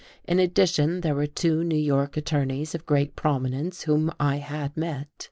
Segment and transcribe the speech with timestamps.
[0.27, 5.05] In addition, there were two New York attorneys of great prominence, whom I had met.